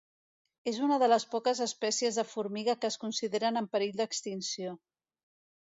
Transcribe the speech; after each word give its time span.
És 0.71 0.79
una 0.87 0.97
de 1.03 1.09
les 1.11 1.25
poques 1.33 1.61
espècies 1.65 2.19
de 2.21 2.25
formiga 2.31 2.75
que 2.81 2.93
es 2.93 2.99
consideren 3.05 3.63
en 3.63 3.73
perill 3.77 3.97
d'extinció. 4.03 4.77